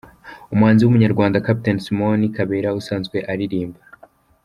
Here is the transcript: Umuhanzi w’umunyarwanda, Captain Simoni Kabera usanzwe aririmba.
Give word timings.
Umuhanzi 0.53 0.81
w’umunyarwanda, 0.83 1.43
Captain 1.45 1.77
Simoni 1.85 2.27
Kabera 2.35 2.75
usanzwe 2.79 3.17
aririmba. 3.31 3.79